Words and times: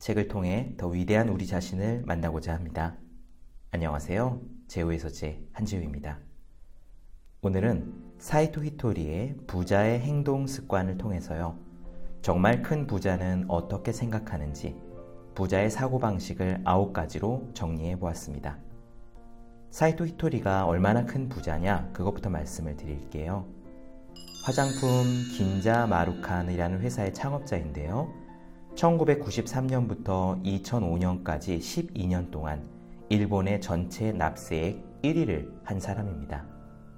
책을 0.00 0.28
통해 0.28 0.72
더 0.78 0.88
위대한 0.88 1.28
우리 1.28 1.46
자신을 1.46 2.04
만나고자 2.06 2.54
합니다. 2.54 2.96
안녕하세요. 3.70 4.40
제우의 4.66 4.98
서재 4.98 5.42
한지우입니다. 5.52 6.18
오늘은 7.42 8.14
사이토 8.18 8.64
히토리의 8.64 9.36
부자의 9.46 10.00
행동 10.00 10.46
습관을 10.46 10.96
통해서요. 10.96 11.58
정말 12.22 12.62
큰 12.62 12.86
부자는 12.86 13.44
어떻게 13.48 13.92
생각하는지 13.92 14.74
부자의 15.34 15.70
사고방식을 15.70 16.62
아홉 16.64 16.94
가지로 16.94 17.50
정리해 17.52 17.98
보았습니다. 17.98 18.56
사이토 19.68 20.06
히토리가 20.06 20.64
얼마나 20.64 21.04
큰 21.04 21.28
부자냐 21.28 21.90
그것부터 21.92 22.30
말씀을 22.30 22.74
드릴게요. 22.78 23.46
화장품 24.46 25.04
긴자 25.36 25.86
마루칸이라는 25.86 26.80
회사의 26.80 27.12
창업자인데요. 27.12 28.19
1993년부터 28.80 30.42
2005년까지 30.42 31.58
12년 31.58 32.30
동안 32.30 32.66
일본의 33.10 33.60
전체 33.60 34.12
납세액 34.12 35.02
1위를 35.02 35.52
한 35.64 35.78
사람입니다. 35.78 36.46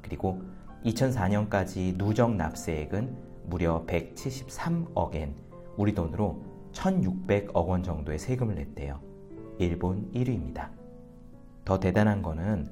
그리고 0.01 0.43
2004년까지 0.85 1.97
누적 1.97 2.35
납세액은 2.37 3.17
무려 3.47 3.85
173억엔, 3.87 5.35
우리 5.77 5.95
돈으로 5.95 6.45
1600억 6.73 7.67
원 7.67 7.83
정도의 7.83 8.19
세금을 8.19 8.55
냈대요. 8.55 9.01
일본 9.59 10.11
1위입니다. 10.13 10.71
더 11.65 11.81
대단한 11.81 12.23
거는 12.23 12.69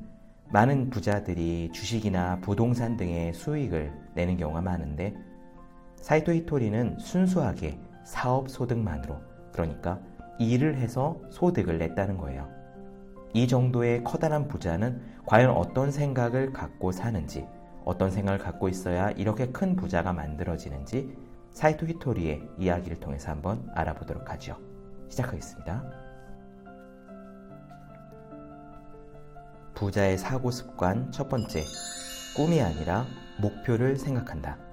많은 0.52 0.90
부자들이 0.90 1.70
주식이나 1.72 2.40
부동산 2.40 2.96
등의 2.96 3.32
수익을 3.34 3.92
내는 4.14 4.36
경우가 4.36 4.60
많은데 4.60 5.14
사이토 5.96 6.32
히토리는 6.32 6.98
순수하게 6.98 7.78
사업 8.04 8.50
소득만으로 8.50 9.20
그러니까 9.52 10.00
일을 10.38 10.76
해서 10.76 11.20
소득을 11.30 11.78
냈다는 11.78 12.16
거예요. 12.16 12.48
이 13.32 13.46
정도의 13.46 14.02
커다란 14.04 14.48
부자는 14.48 15.00
과연 15.26 15.50
어떤 15.50 15.90
생각을 15.92 16.52
갖고 16.52 16.92
사는지 16.92 17.46
어떤 17.84 18.10
생각을 18.10 18.38
갖고 18.38 18.68
있어야 18.68 19.10
이렇게 19.12 19.50
큰 19.50 19.76
부자가 19.76 20.12
만들어지는지 20.12 21.14
사이토 21.52 21.86
히토리의 21.86 22.48
이야기를 22.58 23.00
통해서 23.00 23.30
한번 23.30 23.68
알아보도록 23.74 24.30
하죠. 24.30 24.56
시작하겠습니다. 25.08 25.84
부자의 29.74 30.18
사고 30.18 30.50
습관 30.50 31.10
첫 31.10 31.28
번째. 31.28 31.64
꿈이 32.36 32.60
아니라 32.60 33.06
목표를 33.40 33.96
생각한다. 33.96 34.69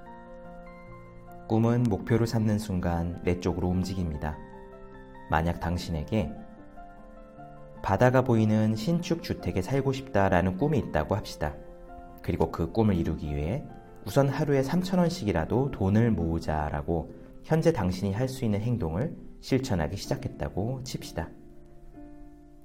꿈은 1.48 1.84
목표를 1.84 2.28
삼는 2.28 2.60
순간 2.60 3.22
내 3.24 3.40
쪽으로 3.40 3.68
움직입니다. 3.70 4.38
만약 5.30 5.60
당신에게 5.60 6.32
바다가 7.82 8.24
보이는 8.24 8.76
신축 8.76 9.24
주택에 9.24 9.62
살고 9.62 9.94
싶다라는 9.94 10.58
꿈이 10.58 10.78
있다고 10.78 11.16
합시다. 11.16 11.56
그리고 12.22 12.52
그 12.52 12.72
꿈을 12.72 12.96
이루기 12.96 13.34
위해 13.34 13.64
우선 14.06 14.28
하루에 14.28 14.62
3천원씩이라도 14.62 15.72
돈을 15.72 16.12
모으자라고 16.12 17.14
현재 17.44 17.72
당신이 17.72 18.14
할 18.14 18.28
수 18.28 18.44
있는 18.44 18.60
행동을 18.62 19.16
실천하기 19.40 19.96
시작했다고 19.96 20.82
칩시다. 20.84 21.30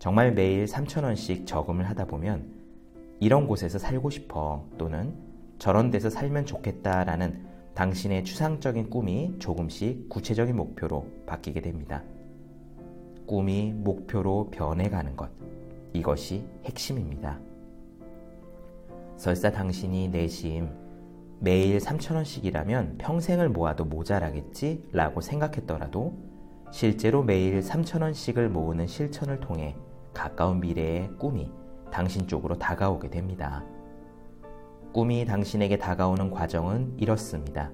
정말 0.01 0.33
매일 0.33 0.65
3천원씩 0.65 1.47
저금을 1.47 1.89
하다 1.89 2.07
보면 2.07 2.51
이런 3.21 3.47
곳에서 3.47 3.79
살고 3.79 4.11
싶어 4.11 4.67
또는 4.77 5.15
저런 5.59 5.93
데서 5.93 6.11
살면 6.11 6.47
좋겠다라는 6.47 7.52
당신의 7.75 8.25
추상적인 8.25 8.91
꿈이 8.91 9.35
조금씩 9.39 10.09
구체적인 10.09 10.55
목표로 10.57 11.07
바뀌게 11.27 11.63
됩니다. 11.63 12.03
꿈이 13.27 13.73
목표로 13.73 14.51
변해가는 14.51 15.17
것. 15.17 15.31
이것이 15.95 16.45
핵심입니다. 16.65 17.39
설사 19.17 19.51
당신이 19.51 20.09
내심 20.09 20.69
매일 21.39 21.79
3천원씩이라면 21.79 22.99
평생을 22.99 23.49
모아도 23.49 23.85
모자라겠지? 23.85 24.89
라고 24.93 25.21
생각했더라도 25.21 26.15
실제로 26.71 27.23
매일 27.23 27.61
3천원씩을 27.61 28.49
모으는 28.49 28.87
실천을 28.87 29.41
통해 29.41 29.77
가까운 30.15 30.61
미래의 30.61 31.11
꿈이 31.19 31.51
당신 31.91 32.27
쪽으로 32.27 32.59
다가오게 32.59 33.11
됩니다. 33.11 33.65
꿈이 34.93 35.25
당신에게 35.25 35.79
다가오는 35.79 36.31
과정은 36.31 36.95
이렇습니다. 36.99 37.71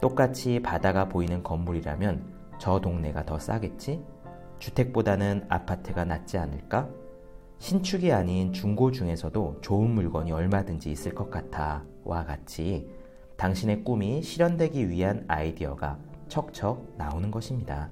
똑같이 0.00 0.60
바다가 0.60 1.08
보이는 1.08 1.42
건물이라면 1.42 2.56
저 2.58 2.80
동네가 2.80 3.26
더 3.26 3.38
싸겠지? 3.38 4.02
주택보다는 4.58 5.46
아파트가 5.48 6.04
낫지 6.04 6.38
않을까? 6.38 6.88
신축이 7.58 8.12
아닌 8.12 8.52
중고 8.52 8.90
중에서도 8.90 9.58
좋은 9.60 9.90
물건이 9.90 10.32
얼마든지 10.32 10.90
있을 10.90 11.14
것 11.14 11.30
같아. 11.30 11.84
와 12.04 12.24
같이 12.24 12.88
당신의 13.36 13.84
꿈이 13.84 14.22
실현되기 14.22 14.88
위한 14.88 15.24
아이디어가 15.28 15.98
척척 16.28 16.94
나오는 16.96 17.30
것입니다. 17.30 17.90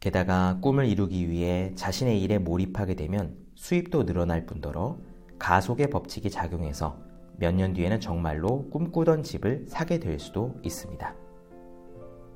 게다가 0.00 0.58
꿈을 0.60 0.86
이루기 0.86 1.28
위해 1.28 1.72
자신의 1.74 2.22
일에 2.22 2.38
몰입하게 2.38 2.94
되면 2.94 3.43
수입도 3.54 4.04
늘어날 4.04 4.46
뿐더러 4.46 4.98
가속의 5.38 5.90
법칙이 5.90 6.30
작용해서 6.30 6.98
몇 7.36 7.54
년 7.54 7.72
뒤에는 7.72 8.00
정말로 8.00 8.68
꿈꾸던 8.70 9.22
집을 9.22 9.64
사게 9.68 9.98
될 9.98 10.18
수도 10.18 10.54
있습니다. 10.62 11.14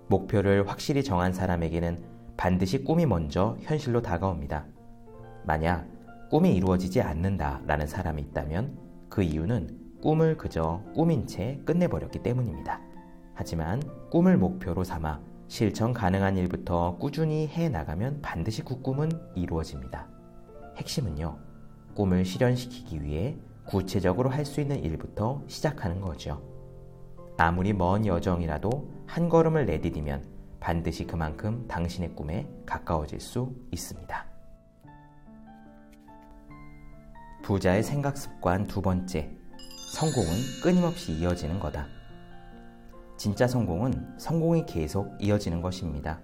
목표를 0.09 0.69
확실히 0.69 1.05
정한 1.05 1.33
사람에게는 1.33 2.03
반드시 2.37 2.83
꿈이 2.83 3.07
먼저 3.07 3.57
현실로 3.61 4.03
다가옵니다. 4.03 4.67
만약 5.45 5.87
꿈이 6.31 6.55
이루어지지 6.55 7.01
않는다라는 7.01 7.87
사람이 7.87 8.23
있다면 8.23 8.77
그 9.09 9.23
이유는 9.23 10.01
꿈을 10.03 10.37
그저 10.37 10.83
꿈인 10.95 11.27
채 11.27 11.61
끝내버렸기 11.65 12.23
때문입니다. 12.23 12.81
하지만 13.35 13.81
꿈을 14.11 14.37
목표로 14.37 14.85
삼아 14.85 15.21
실천 15.47 15.93
가능한 15.93 16.37
일부터 16.37 16.97
꾸준히 16.99 17.47
해 17.49 17.69
나가면 17.69 18.21
반드시 18.21 18.63
그 18.63 18.83
꿈은 18.83 19.11
이루어집니다. 19.35 20.18
핵심은요, 20.79 21.37
꿈을 21.95 22.25
실현시키기 22.25 23.03
위해 23.03 23.37
구체적으로 23.67 24.31
할 24.31 24.47
수 24.47 24.61
있는 24.61 24.83
일부터 24.83 25.43
시작하는 25.47 26.01
거죠. 26.01 26.43
아무리 27.37 27.73
먼 27.73 28.07
여정이라도 28.07 28.89
한 29.07 29.29
걸음을 29.29 29.67
내디디면 29.67 30.25
반드시 30.61 31.07
그만큼 31.07 31.67
당신의 31.69 32.15
꿈에 32.15 32.49
가까워질 32.65 33.21
수 33.21 33.55
있습니다. 33.71 34.27
부자의 37.43 37.83
생각 37.83 38.17
습관 38.17 38.67
두 38.67 38.81
번째. 38.83 39.31
성공은 39.95 40.29
끊임없이 40.63 41.13
이어지는 41.13 41.61
거다. 41.61 41.87
진짜 43.17 43.47
성공은 43.47 44.19
성공이 44.19 44.67
계속 44.67 45.17
이어지는 45.21 45.61
것입니다. 45.63 46.21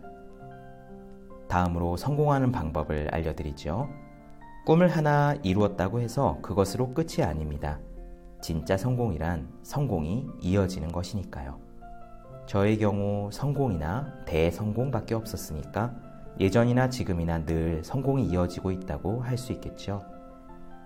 다음으로 1.49 1.97
성공하는 1.97 2.53
방법을 2.53 3.09
알려드리죠. 3.13 4.04
꿈을 4.65 4.89
하나 4.89 5.35
이루었다고 5.43 6.01
해서 6.01 6.39
그것으로 6.41 6.95
끝이 6.95 7.23
아닙니다. 7.23 7.79
진짜 8.41 8.79
성공이란 8.79 9.47
성공이 9.63 10.27
이어지는 10.41 10.91
것이니까요. 10.91 11.59
저의 12.47 12.79
경우 12.79 13.31
성공이나 13.31 14.25
대성공밖에 14.25 15.15
없었으니까 15.15 15.95
예전이나 16.41 16.89
지금이나 16.89 17.45
늘 17.45 17.85
성공이 17.85 18.27
이어지고 18.27 18.71
있다고 18.71 19.23
할 19.23 19.37
수 19.37 19.53
있겠죠. 19.53 20.03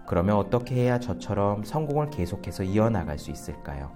그러면 0.09 0.37
어떻게 0.37 0.75
해야 0.75 0.99
저처럼 0.99 1.63
성공을 1.63 2.11
계속해서 2.11 2.65
이어나갈 2.65 3.17
수 3.17 3.31
있을까요? 3.31 3.93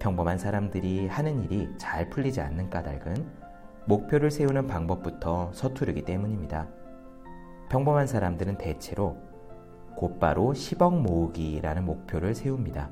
평범한 0.00 0.38
사람들이 0.38 1.06
하는 1.06 1.44
일이 1.44 1.68
잘 1.78 2.10
풀리지 2.10 2.40
않는 2.40 2.70
까닭은 2.70 3.24
목표를 3.84 4.32
세우는 4.32 4.66
방법부터 4.66 5.52
서투르기 5.52 6.02
때문입니다. 6.02 6.81
평범한 7.72 8.06
사람들은 8.06 8.58
대체로 8.58 9.16
곧바로 9.96 10.52
10억 10.52 10.94
모으기라는 11.00 11.86
목표를 11.86 12.34
세웁니다. 12.34 12.90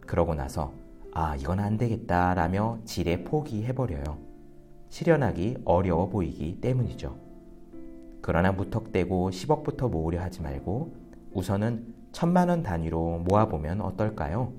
그러고 0.00 0.34
나서 0.34 0.72
아, 1.12 1.36
이건 1.36 1.60
안 1.60 1.76
되겠다 1.76 2.34
라며 2.34 2.80
지레 2.84 3.22
포기해버려요. 3.22 4.18
실현하기 4.88 5.58
어려워 5.64 6.08
보이기 6.08 6.60
때문이죠. 6.60 7.16
그러나 8.20 8.50
무턱대고 8.50 9.30
10억부터 9.30 9.88
모으려 9.88 10.20
하지 10.20 10.42
말고 10.42 10.92
우선은 11.32 11.94
천만원 12.10 12.64
단위로 12.64 13.20
모아보면 13.20 13.80
어떨까요? 13.80 14.52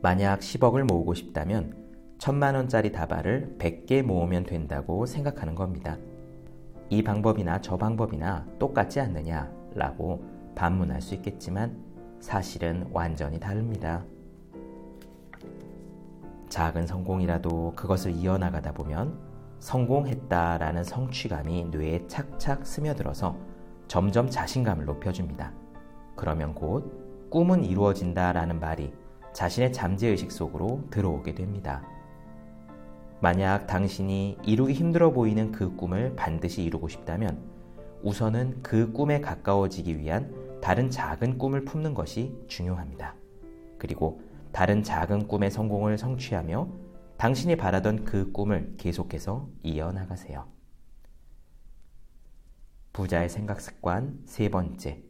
만약 0.00 0.40
10억을 0.40 0.84
모으고 0.84 1.12
싶다면 1.12 1.76
천만원짜리 2.16 2.92
다발을 2.92 3.56
100개 3.58 4.00
모으면 4.00 4.44
된다고 4.44 5.04
생각하는 5.04 5.54
겁니다. 5.54 5.98
이 6.90 7.02
방법이나 7.02 7.60
저 7.60 7.76
방법이나 7.76 8.46
똑같지 8.58 9.00
않느냐 9.00 9.52
라고 9.74 10.24
반문할 10.54 11.02
수 11.02 11.14
있겠지만 11.14 11.76
사실은 12.20 12.88
완전히 12.92 13.38
다릅니다. 13.38 14.04
작은 16.48 16.86
성공이라도 16.86 17.74
그것을 17.76 18.12
이어나가다 18.12 18.72
보면 18.72 19.18
성공했다라는 19.58 20.82
성취감이 20.82 21.66
뇌에 21.66 22.06
착착 22.06 22.66
스며들어서 22.66 23.36
점점 23.86 24.30
자신감을 24.30 24.84
높여줍니다. 24.86 25.52
그러면 26.16 26.54
곧 26.54 27.28
꿈은 27.30 27.64
이루어진다라는 27.64 28.60
말이 28.60 28.92
자신의 29.32 29.72
잠재의식 29.72 30.32
속으로 30.32 30.82
들어오게 30.90 31.34
됩니다. 31.34 31.82
만약 33.20 33.66
당신이 33.66 34.38
이루기 34.44 34.74
힘들어 34.74 35.10
보이는 35.10 35.50
그 35.50 35.74
꿈을 35.74 36.14
반드시 36.14 36.62
이루고 36.62 36.88
싶다면 36.88 37.42
우선은 38.02 38.62
그 38.62 38.92
꿈에 38.92 39.20
가까워지기 39.20 39.98
위한 39.98 40.60
다른 40.60 40.88
작은 40.88 41.38
꿈을 41.38 41.64
품는 41.64 41.94
것이 41.94 42.36
중요합니다. 42.46 43.16
그리고 43.76 44.20
다른 44.52 44.82
작은 44.82 45.26
꿈의 45.26 45.50
성공을 45.50 45.98
성취하며 45.98 46.68
당신이 47.16 47.56
바라던 47.56 48.04
그 48.04 48.30
꿈을 48.30 48.74
계속해서 48.76 49.48
이어나가세요. 49.64 50.46
부자의 52.92 53.28
생각 53.28 53.60
습관 53.60 54.20
세 54.26 54.48
번째. 54.48 55.02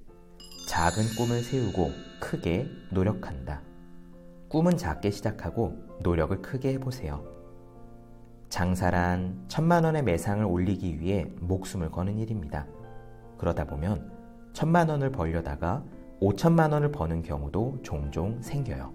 작은 0.69 1.03
꿈을 1.17 1.43
세우고 1.43 1.91
크게 2.21 2.67
노력한다. 2.91 3.63
꿈은 4.49 4.79
작게 4.79 5.11
시작하고 5.11 5.75
노력을 6.01 6.41
크게 6.41 6.73
해보세요. 6.75 7.38
장사란 8.49 9.45
천만 9.49 9.85
원의 9.85 10.03
매상을 10.03 10.45
올리기 10.45 11.00
위해 11.00 11.27
목숨을 11.41 11.91
거는 11.91 12.19
일입니다. 12.19 12.67
그러다 13.37 13.65
보면 13.65 14.11
천만 14.53 14.89
원을 14.89 15.12
벌려다가 15.12 15.85
오천만 16.21 16.73
원을 16.73 16.91
버는 16.91 17.23
경우도 17.23 17.81
종종 17.83 18.41
생겨요. 18.43 18.93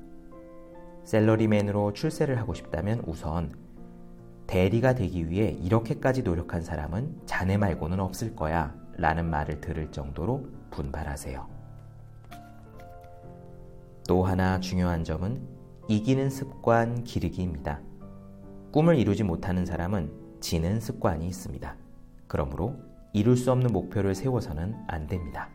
셀러리맨으로 1.04 1.94
출세를 1.94 2.40
하고 2.40 2.54
싶다면 2.54 3.04
우선 3.06 3.54
대리가 4.48 4.96
되기 4.96 5.30
위해 5.30 5.52
이렇게까지 5.52 6.24
노력한 6.24 6.62
사람은 6.62 7.22
자네 7.26 7.58
말고는 7.58 8.00
없을 8.00 8.36
거야 8.36 8.76
라는 8.98 9.30
말을 9.30 9.62
들을 9.62 9.92
정도로 9.92 10.46
분발하세요. 10.72 11.48
또 14.08 14.24
하나 14.24 14.60
중요한 14.60 15.04
점은 15.04 15.48
이기는 15.88 16.30
습관 16.30 17.04
기르기입니다. 17.04 17.80
꿈을 18.74 18.98
이루지 18.98 19.22
못하는 19.22 19.68
사람은 19.68 20.12
지는 20.40 20.80
습관이 20.80 21.28
있습니다. 21.28 21.76
그러므로 22.26 22.76
이룰 23.14 23.38
수 23.38 23.52
없는 23.52 23.72
목표를 23.72 24.16
세워서는 24.16 24.76
안 24.88 25.06
됩니다. 25.06 25.48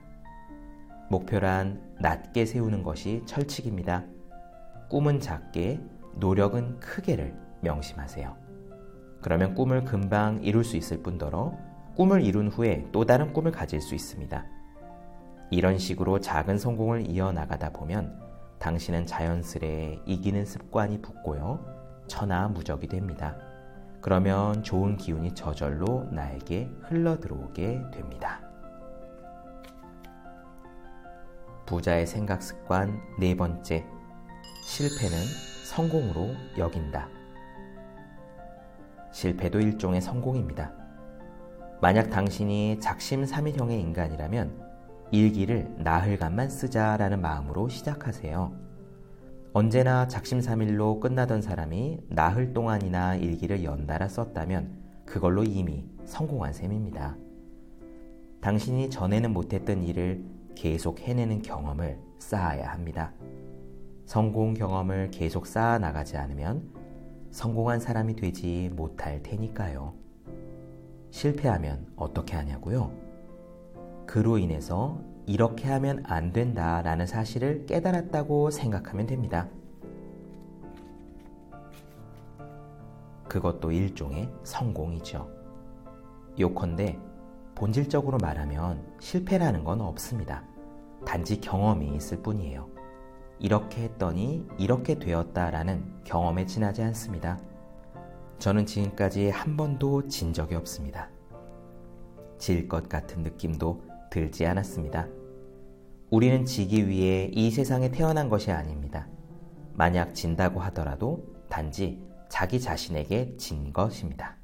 목표란 1.11 1.83
낮게 1.99 2.47
세우는 2.47 2.85
것이 2.85 3.25
철칙입니다. 3.27 4.05
꿈은 4.89 5.19
작게, 5.19 5.81
노력은 6.15 6.79
크게를 6.79 7.37
명심하세요. 7.61 8.37
그러면 9.21 9.53
꿈을 9.57 9.85
금방 9.85 10.41
이룰 10.45 10.63
수 10.63 10.77
있을 10.77 11.03
뿐더러 11.03 11.59
꿈을 11.97 12.23
이룬 12.23 12.47
후에 12.47 12.87
또 12.93 13.05
다른 13.05 13.33
꿈을 13.33 13.51
가질 13.51 13.81
수 13.81 13.97
있습니다. 13.97 14.47
이런 15.51 15.77
식으로 15.77 16.21
작은 16.21 16.57
성공을 16.57 17.11
이어나가다 17.11 17.71
보면 17.71 18.17
당신은 18.61 19.07
자연스레 19.07 20.03
이기는 20.07 20.45
습관이 20.45 21.03
붙고요. 21.03 21.78
천하무적이 22.09 22.89
됩니다. 22.89 23.37
그러면 24.01 24.63
좋은 24.63 24.97
기운이 24.97 25.35
저절로 25.35 26.07
나에게 26.11 26.71
흘러 26.83 27.19
들어오게 27.21 27.83
됩니다. 27.93 28.41
부자의 31.67 32.07
생각 32.07 32.43
습관 32.43 32.99
네 33.19 33.37
번째. 33.37 33.85
실패는 34.65 35.19
성공으로 35.67 36.35
여긴다. 36.57 37.09
실패도 39.13 39.61
일종의 39.61 40.01
성공입니다. 40.01 40.73
만약 41.81 42.11
당신이 42.11 42.81
작심삼일형의 42.81 43.81
인간이라면 43.81 44.69
일기를 45.11 45.75
나흘간만 45.79 46.49
쓰자라는 46.49 47.21
마음으로 47.21 47.69
시작하세요. 47.69 48.68
언제나 49.55 50.07
작심삼일로 50.07 51.01
끝나던 51.01 51.41
사람이 51.41 52.01
나흘 52.11 52.53
동안이나 52.53 53.17
일기를 53.17 53.65
연달아 53.65 54.07
썼다면 54.09 54.71
그걸로 55.07 55.43
이미 55.43 55.87
성공한 56.05 56.53
셈입니다. 56.53 57.17
당신이 58.43 58.91
전에는 58.91 59.33
못했던 59.33 59.83
일을 59.83 60.23
계속 60.55 61.01
해내는 61.01 61.41
경험을 61.41 61.99
쌓아야 62.19 62.71
합니다. 62.71 63.13
성공 64.05 64.53
경험을 64.53 65.11
계속 65.11 65.47
쌓아 65.47 65.79
나가지 65.79 66.19
않으면 66.19 66.71
성공한 67.31 67.81
사람이 67.81 68.17
되지 68.17 68.71
못할 68.75 69.23
테니까요. 69.23 69.95
실패하면 71.11 71.87
어떻게 71.97 72.37
하냐고요? 72.37 72.93
그로 74.07 74.37
인해서 74.37 75.01
이렇게 75.29 75.69
하면 75.69 76.03
안 76.07 76.33
된다라는 76.33 77.07
사실을 77.07 77.67
깨달았다고 77.67 78.51
생각하면 78.51 79.07
됩니다. 79.07 79.47
그것도 83.29 83.71
일종의 83.71 84.33
성공이죠. 84.43 85.29
요컨대 86.41 86.99
본질적으로 87.55 88.17
말하면 88.17 88.83
실패라는 89.01 89.65
건 89.65 89.83
없습니다. 89.83 90.45
단지 91.05 91.39
경험이 91.43 91.95
있을 91.97 92.23
뿐이에요. 92.23 92.67
이렇게 93.39 93.83
했더니 93.83 94.47
이렇게 94.57 94.99
되었다라는 94.99 96.05
경험에 96.05 96.47
지나지 96.47 96.83
않습니다. 96.85 97.39
저는 98.39 98.65
지금까지 98.65 99.29
한 99.29 99.59
번도 99.59 100.09
진 100.09 100.33
적이 100.33 100.55
없습니다. 100.55 101.11
질 102.39 102.67
것 102.67 102.89
같은 102.89 103.23
느낌도 103.23 103.88
들지 104.11 104.47
않았습니다. 104.47 105.09
우리는 106.11 106.45
지기 106.45 106.89
위해 106.89 107.31
이 107.33 107.51
세상에 107.51 107.91
태어난 107.91 108.29
것이 108.29 108.51
아닙니다. 108.51 109.07
만약 109.75 110.15
진다고 110.15 110.61
하더라도 110.61 111.25
단지 111.49 112.03
자기 112.29 112.61
자신에게 112.61 113.37
진 113.37 113.73
것입니다. 113.73 114.37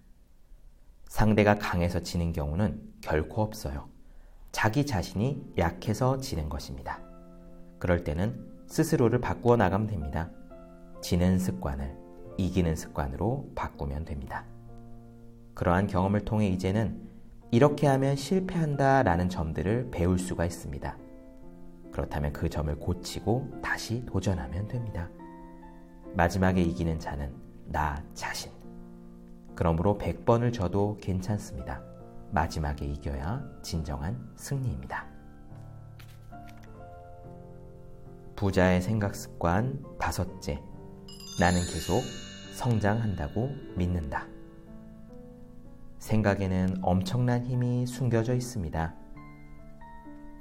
상대가 1.08 1.58
강해서 1.58 2.00
지는 2.00 2.32
경우는 2.32 2.80
결코 3.00 3.42
없어요. 3.42 3.88
자기 4.52 4.86
자신이 4.86 5.52
약해서 5.58 6.18
지는 6.18 6.48
것입니다. 6.48 7.00
그럴 7.78 8.04
때는 8.04 8.52
스스로를 8.66 9.20
바꾸어 9.20 9.56
나가면 9.56 9.86
됩니다. 9.88 10.30
지는 11.02 11.38
습관을 11.38 11.96
이기는 12.38 12.74
습관으로 12.74 13.50
바꾸면 13.54 14.04
됩니다. 14.04 14.44
그러한 15.54 15.86
경험을 15.86 16.24
통해 16.24 16.48
이제는 16.48 17.00
이렇게 17.54 17.86
하면 17.86 18.16
실패한다 18.16 19.04
라는 19.04 19.28
점들을 19.28 19.90
배울 19.92 20.18
수가 20.18 20.44
있습니다. 20.44 20.98
그렇다면 21.92 22.32
그 22.32 22.50
점을 22.50 22.74
고치고 22.74 23.60
다시 23.62 24.04
도전하면 24.06 24.66
됩니다. 24.66 25.08
마지막에 26.14 26.60
이기는 26.60 26.98
자는 26.98 27.32
나 27.66 28.02
자신. 28.12 28.50
그러므로 29.54 29.96
100번을 29.98 30.52
져도 30.52 30.98
괜찮습니다. 31.00 31.80
마지막에 32.32 32.86
이겨야 32.86 33.40
진정한 33.62 34.32
승리입니다. 34.34 35.06
부자의 38.34 38.82
생각 38.82 39.14
습관 39.14 39.80
다섯째. 40.00 40.60
나는 41.38 41.60
계속 41.60 42.02
성장한다고 42.56 43.48
믿는다. 43.76 44.33
생각에는 46.04 46.76
엄청난 46.82 47.44
힘이 47.44 47.86
숨겨져 47.86 48.34
있습니다. 48.34 48.94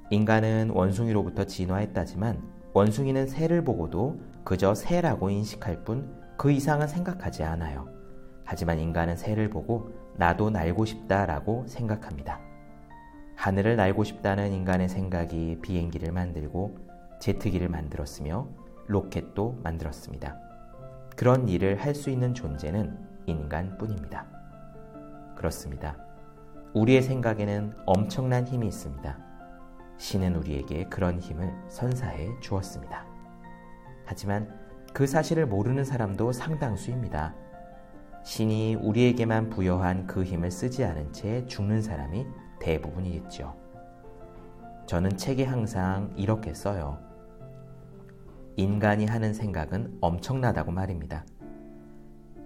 인간은 0.09 0.71
원숭이로부터 0.71 1.45
진화했다지만 1.45 2.41
원숭이는 2.73 3.27
새를 3.27 3.63
보고도 3.63 4.19
그저 4.43 4.75
새라고 4.75 5.29
인식할 5.29 5.83
뿐 5.83 6.21
그 6.35 6.51
이상은 6.51 6.87
생각하지 6.87 7.43
않아요. 7.43 7.87
하지만 8.43 8.77
인간은 8.79 9.15
새를 9.15 9.49
보고 9.49 9.93
나도 10.17 10.49
날고 10.49 10.83
싶다라고 10.83 11.65
생각합니다. 11.67 12.41
하늘을 13.35 13.77
날고 13.77 14.03
싶다는 14.03 14.51
인간의 14.51 14.89
생각이 14.89 15.59
비행기를 15.61 16.11
만들고 16.11 16.75
제트기를 17.21 17.69
만들었으며 17.69 18.49
로켓도 18.87 19.61
만들었습니다. 19.63 20.37
그런 21.15 21.47
일을 21.47 21.79
할 21.79 21.95
수 21.95 22.09
있는 22.09 22.33
존재는 22.33 22.97
인간뿐입니다. 23.27 24.42
그렇습니다. 25.43 25.97
우리의 26.73 27.01
생각에는 27.01 27.73
엄청난 27.85 28.47
힘이 28.47 28.67
있습니다. 28.67 29.17
신은 29.97 30.37
우리에게 30.37 30.85
그런 30.85 31.19
힘을 31.19 31.53
선사해 31.67 32.29
주었습니다. 32.39 33.05
하지만 34.05 34.47
그 34.93 35.05
사실을 35.05 35.45
모르는 35.45 35.83
사람도 35.83 36.31
상당수입니다. 36.31 37.35
신이 38.23 38.75
우리에게만 38.75 39.49
부여한 39.49 40.07
그 40.07 40.23
힘을 40.23 40.49
쓰지 40.49 40.85
않은 40.85 41.11
채 41.11 41.45
죽는 41.45 41.81
사람이 41.81 42.25
대부분이겠죠. 42.61 43.53
저는 44.85 45.17
책에 45.17 45.43
항상 45.43 46.13
이렇게 46.15 46.53
써요. 46.53 46.99
인간이 48.55 49.07
하는 49.07 49.33
생각은 49.33 49.97
엄청나다고 49.99 50.71
말입니다. 50.71 51.25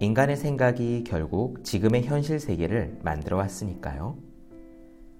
인간의 0.00 0.36
생각이 0.36 1.02
결국 1.02 1.64
지금의 1.64 2.04
현실 2.04 2.38
세계를 2.38 3.00
만들어 3.02 3.36
왔으니까요. 3.36 4.16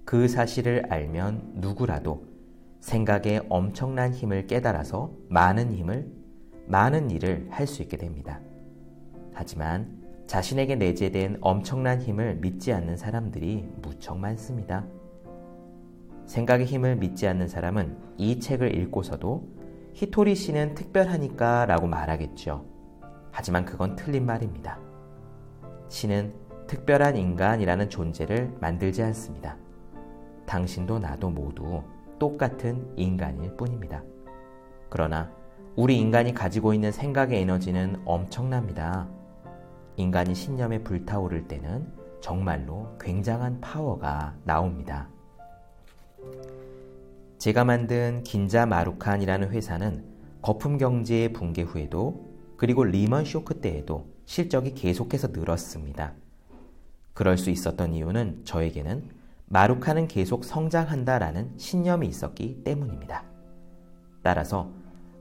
그 0.05 0.29
사실을 0.29 0.85
알면 0.89 1.55
누구라도 1.57 2.25
생각의 2.81 3.43
엄청난 3.49 4.15
힘을 4.15 4.47
깨달아서 4.47 5.11
많은 5.29 5.73
힘을, 5.73 6.09
많은 6.67 7.11
일을 7.11 7.49
할 7.51 7.67
수 7.67 7.83
있게 7.83 7.97
됩니다. 7.97 8.41
하지만 9.33 9.99
자신에게 10.29 10.77
내재된 10.77 11.39
엄청난 11.41 12.01
힘을 12.01 12.37
믿지 12.37 12.73
않는 12.73 12.97
사람들이 12.97 13.69
무척 13.83 14.17
많습니다. 14.17 14.87
생각의 16.27 16.67
힘을 16.67 16.95
믿지 16.97 17.27
않는 17.27 17.49
사람은 17.49 17.97
이 18.17 18.39
책을 18.39 18.77
읽고서도 18.77 19.49
히토리 19.95 20.37
씨는 20.37 20.77
특별하니까 20.77 21.67
라고 21.67 21.89
말하겠죠. 21.89 22.78
하지만 23.39 23.65
그건 23.65 23.95
틀린 23.95 24.27
말입니다. 24.27 24.81
신은 25.89 26.35
특별한 26.67 27.17
인간이라는 27.17 27.89
존재를 27.89 28.53
만들지 28.61 29.01
않습니다. 29.05 29.57
당신도 30.45 30.99
나도 30.99 31.31
모두 31.31 31.85
똑같은 32.19 32.93
인간일 32.97 33.57
뿐입니다. 33.57 34.03
그러나 34.91 35.31
우리 35.77 35.99
인간이 36.01 36.35
가지고 36.35 36.75
있는 36.75 36.91
생각의 36.91 37.41
에너지는 37.43 38.03
엄청납니다. 38.05 39.07
인간이 39.95 40.35
신념에 40.35 40.83
불타오를 40.83 41.47
때는 41.47 41.87
정말로 42.21 42.89
굉장한 43.01 43.61
파워가 43.61 44.35
나옵니다. 44.43 45.09
제가 47.39 47.65
만든 47.65 48.25
긴자 48.25 48.67
마루칸이라는 48.67 49.51
회사는 49.51 50.05
거품 50.43 50.77
경제의 50.77 51.33
붕괴 51.33 51.63
후에도 51.63 52.28
그리고 52.59 52.85
리먼 52.85 53.25
쇼크 53.25 53.61
때에도 53.61 54.09
실적이 54.27 54.75
계속해서 54.75 55.29
늘었습니다. 55.29 56.13
그럴 57.15 57.39
수 57.39 57.51
있었던 57.51 57.95
이유는 57.95 58.45
저에게는 58.45 59.09
마루칸은 59.47 60.09
계속 60.09 60.45
성장한다라는 60.45 61.53
신념이 61.57 62.07
있었기 62.09 62.65
때문입니다. 62.65 63.25
따라서 64.23 64.71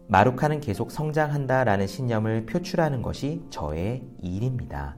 마루칸은 0.07 0.61
계속 0.61 0.91
성장한다라는 0.91 1.85
신념을 1.85 2.47
표출하는 2.47 3.01
것이 3.03 3.45
저의 3.51 4.03
일입니다. 4.19 4.97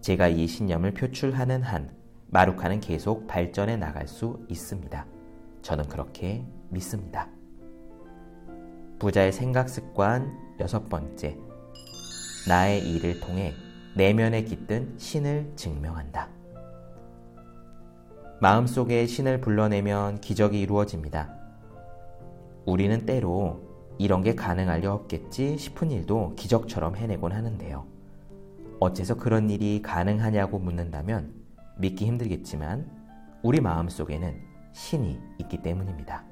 제가 0.00 0.28
이 0.28 0.46
신념을 0.46 0.94
표출하는 0.94 1.62
한 1.62 1.94
마루칸은 2.28 2.80
계속 2.80 3.26
발전해 3.26 3.76
나갈 3.76 4.08
수 4.08 4.44
있습니다. 4.48 5.06
저는 5.60 5.88
그렇게 5.88 6.44
믿습니다. 6.70 7.28
부자의 8.98 9.32
생각 9.32 9.68
습관 9.68 10.34
여섯 10.58 10.88
번째. 10.88 11.49
나의 12.48 12.88
일을 12.90 13.20
통해 13.20 13.54
내면에 13.94 14.44
깃든 14.44 14.94
신을 14.98 15.52
증명한다. 15.56 16.28
마음속에 18.40 19.06
신을 19.06 19.40
불러내면 19.40 20.20
기적이 20.20 20.60
이루어집니다. 20.60 21.34
우리는 22.64 23.04
때로 23.04 23.60
이런 23.98 24.22
게 24.22 24.34
가능할 24.34 24.80
리 24.80 24.86
없겠지 24.86 25.58
싶은 25.58 25.90
일도 25.90 26.34
기적처럼 26.36 26.96
해내곤 26.96 27.32
하는데요. 27.32 27.84
어째서 28.78 29.16
그런 29.16 29.50
일이 29.50 29.82
가능하냐고 29.82 30.58
묻는다면 30.58 31.34
믿기 31.76 32.06
힘들겠지만 32.06 32.90
우리 33.42 33.60
마음 33.60 33.90
속에는 33.90 34.40
신이 34.72 35.18
있기 35.40 35.62
때문입니다. 35.62 36.24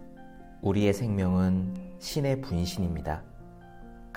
우리의 0.62 0.94
생명은 0.94 1.74
신의 1.98 2.40
분신입니다. 2.40 3.22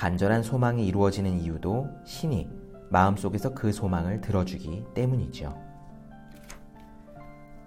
간절한 0.01 0.41
소망이 0.41 0.87
이루어지는 0.87 1.37
이유도 1.41 1.87
신이 2.05 2.49
마음속에서 2.89 3.53
그 3.53 3.71
소망을 3.71 4.19
들어주기 4.19 4.83
때문이죠. 4.95 5.55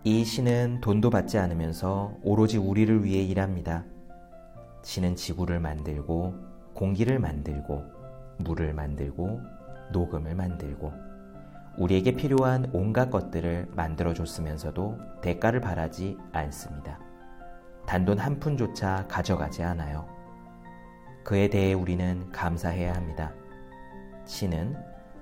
이 0.02 0.24
신은 0.24 0.80
돈도 0.80 1.10
받지 1.10 1.38
않으면서 1.38 2.12
오로지 2.24 2.58
우리를 2.58 3.04
위해 3.04 3.22
일합니다. 3.22 3.84
신은 4.82 5.14
지구를 5.14 5.60
만들고 5.60 6.34
공기를 6.74 7.20
만들고 7.20 7.84
물을 8.38 8.74
만들고 8.74 9.40
녹음을 9.92 10.34
만들고 10.34 10.92
우리에게 11.78 12.16
필요한 12.16 12.68
온갖 12.72 13.10
것들을 13.10 13.68
만들어 13.76 14.12
줬으면서도 14.12 14.98
대가를 15.22 15.60
바라지 15.60 16.18
않습니다. 16.32 16.98
단돈 17.86 18.18
한 18.18 18.40
푼조차 18.40 19.06
가져가지 19.06 19.62
않아요. 19.62 20.23
그에 21.24 21.48
대해 21.48 21.72
우리는 21.72 22.30
감사해야 22.30 22.94
합니다. 22.94 23.32
신은 24.26 24.76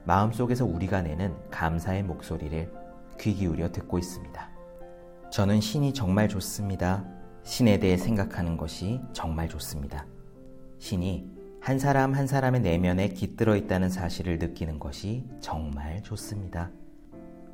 마음속에서 0.04 0.64
우리가 0.64 1.00
내는 1.00 1.34
감사의 1.50 2.02
목소리를 2.02 2.70
귀 3.20 3.34
기울여 3.34 3.70
듣고 3.70 3.98
있습니다. 3.98 4.50
저는 5.30 5.60
신이 5.60 5.94
정말 5.94 6.28
좋습니다. 6.28 7.04
신에 7.44 7.78
대해 7.78 7.96
생각하는 7.96 8.56
것이 8.56 9.00
정말 9.12 9.48
좋습니다. 9.48 10.06
신이 10.80 11.30
한 11.60 11.78
사람 11.78 12.12
한 12.14 12.26
사람의 12.26 12.60
내면에 12.62 13.08
깃들어 13.10 13.54
있다는 13.54 13.88
사실을 13.88 14.38
느끼는 14.40 14.80
것이 14.80 15.24
정말 15.40 16.02
좋습니다. 16.02 16.70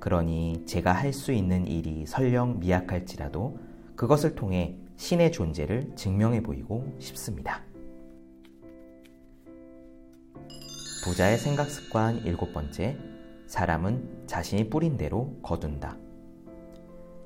그러니 0.01 0.65
제가 0.65 0.93
할 0.93 1.13
수 1.13 1.33
있는 1.33 1.67
일이 1.67 2.07
설령 2.07 2.61
미약할지라도 2.61 3.59
그것을 3.95 4.35
통해 4.35 4.79
신의 4.97 5.33
존재를 5.33 5.93
증명해 5.97 6.43
보이고 6.43 6.97
싶습니다. 6.99 7.68
부자의 11.09 11.39
생각 11.39 11.71
습관 11.71 12.19
일곱 12.19 12.53
번째, 12.53 12.99
사람은 13.47 14.25
자신이 14.27 14.69
뿌린 14.69 14.99
대로 14.99 15.39
거둔다. 15.43 15.97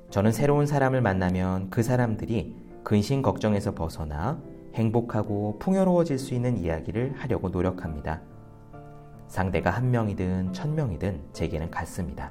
저는 0.08 0.30
새로운 0.30 0.66
사람을 0.66 1.00
만나면 1.00 1.68
그 1.68 1.82
사람들이 1.82 2.54
근심 2.84 3.22
걱정에서 3.22 3.74
벗어나 3.74 4.40
행복하고 4.76 5.58
풍요로워질 5.58 6.20
수 6.20 6.32
있는 6.32 6.58
이야기를 6.58 7.14
하려고 7.16 7.48
노력합니다. 7.48 8.22
상대가 9.26 9.70
한 9.70 9.90
명이든 9.90 10.52
천 10.52 10.76
명이든 10.76 11.30
제게는 11.32 11.72
같습니다. 11.72 12.30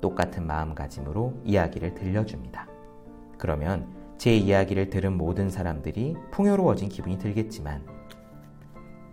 똑같은 0.00 0.46
마음가짐으로 0.46 1.40
이야기를 1.42 1.94
들려줍니다. 1.94 2.68
그러면 3.38 3.88
제 4.18 4.36
이야기를 4.36 4.90
들은 4.90 5.18
모든 5.18 5.50
사람들이 5.50 6.14
풍요로워진 6.30 6.88
기분이 6.88 7.18
들겠지만 7.18 7.84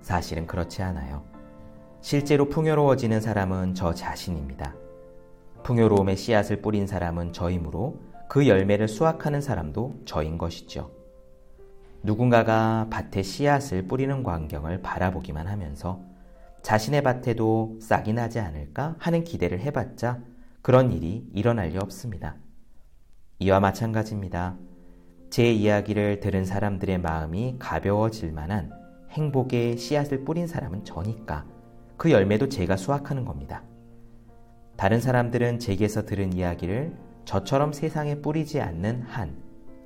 사실은 0.01 0.45
그렇지 0.45 0.83
않아요. 0.83 1.32
실제로 2.03 2.49
풍요로워지는 2.49 3.21
사람은 3.21 3.75
저 3.75 3.93
자신입니다. 3.93 4.75
풍요로움의 5.63 6.17
씨앗을 6.17 6.61
뿌린 6.61 6.85
사람은 6.85 7.31
저이므로 7.31 7.97
그 8.27 8.45
열매를 8.45 8.89
수확하는 8.89 9.39
사람도 9.39 10.01
저인 10.03 10.37
것이죠. 10.37 10.91
누군가가 12.03 12.87
밭에 12.89 13.23
씨앗을 13.23 13.87
뿌리는 13.87 14.21
광경을 14.21 14.81
바라보기만 14.81 15.47
하면서 15.47 16.01
자신의 16.61 17.03
밭에도 17.03 17.77
싹이 17.79 18.11
나지 18.11 18.41
않을까 18.41 18.95
하는 18.99 19.23
기대를 19.23 19.61
해봤자 19.61 20.19
그런 20.61 20.91
일이 20.91 21.25
일어날 21.33 21.69
리 21.69 21.77
없습니다. 21.77 22.35
이와 23.39 23.61
마찬가지입니다. 23.61 24.57
제 25.29 25.49
이야기를 25.49 26.19
들은 26.19 26.43
사람들의 26.43 26.97
마음이 26.97 27.55
가벼워질 27.59 28.33
만한 28.33 28.71
행복의 29.11 29.77
씨앗을 29.77 30.25
뿌린 30.25 30.47
사람은 30.47 30.83
저니까 30.83 31.52
그 31.97 32.11
열매도 32.11 32.49
제가 32.49 32.75
수확하는 32.77 33.25
겁니다. 33.25 33.63
다른 34.75 34.99
사람들은 34.99 35.59
제게서 35.59 36.05
들은 36.05 36.33
이야기를 36.33 36.95
저처럼 37.25 37.73
세상에 37.73 38.21
뿌리지 38.21 38.59
않는 38.59 39.03
한 39.03 39.35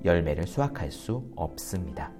열매를 0.03 0.47
수확할 0.47 0.91
수 0.91 1.23
없습니다. 1.35 2.11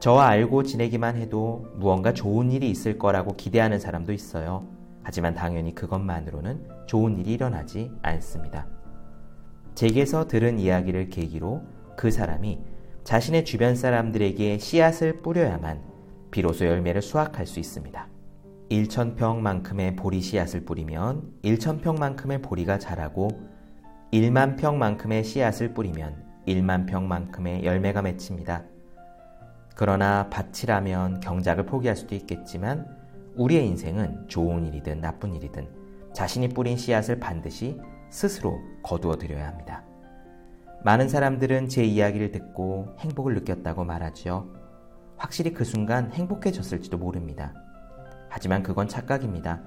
저와 0.00 0.26
알고 0.26 0.64
지내기만 0.64 1.16
해도 1.16 1.66
무언가 1.76 2.12
좋은 2.12 2.52
일이 2.52 2.68
있을 2.68 2.98
거라고 2.98 3.36
기대하는 3.36 3.78
사람도 3.78 4.12
있어요. 4.12 4.66
하지만 5.02 5.34
당연히 5.34 5.74
그것만으로는 5.74 6.68
좋은 6.86 7.18
일이 7.18 7.32
일어나지 7.32 7.90
않습니다. 8.02 8.66
제게서 9.74 10.26
들은 10.26 10.58
이야기를 10.58 11.08
계기로 11.08 11.62
그 11.96 12.10
사람이 12.10 12.60
자신의 13.04 13.44
주변 13.44 13.76
사람들에게 13.76 14.58
씨앗을 14.58 15.22
뿌려야만 15.22 15.82
비로소 16.30 16.66
열매를 16.66 17.02
수확할 17.02 17.46
수 17.46 17.60
있습니다. 17.60 18.13
1천평만큼의 18.74 19.96
보리 19.96 20.20
씨앗을 20.20 20.64
뿌리면 20.64 21.32
1천평만큼의 21.44 22.42
보리가 22.42 22.78
자라고 22.80 23.28
1만 24.12 24.58
평만큼의 24.58 25.22
씨앗을 25.22 25.74
뿌리면 25.74 26.24
1만 26.48 26.86
평만큼의 26.88 27.64
열매가 27.64 28.02
맺힙니다. 28.02 28.64
그러나 29.76 30.28
밭이라면 30.30 31.20
경작을 31.20 31.66
포기할 31.66 31.96
수도 31.96 32.16
있겠지만 32.16 32.86
우리의 33.36 33.66
인생은 33.68 34.28
좋은 34.28 34.66
일이든 34.66 35.00
나쁜 35.00 35.34
일이든 35.34 35.68
자신이 36.12 36.48
뿌린 36.48 36.76
씨앗을 36.76 37.20
반드시 37.20 37.80
스스로 38.10 38.58
거두어 38.82 39.16
드려야 39.16 39.46
합니다. 39.48 39.84
많은 40.84 41.08
사람들은 41.08 41.68
제 41.68 41.84
이야기를 41.84 42.32
듣고 42.32 42.96
행복을 42.98 43.34
느꼈다고 43.34 43.84
말하죠. 43.84 44.52
확실히 45.16 45.54
그 45.54 45.64
순간 45.64 46.12
행복해졌을지도 46.12 46.98
모릅니다. 46.98 47.54
하지만 48.34 48.64
그건 48.64 48.88
착각입니다. 48.88 49.60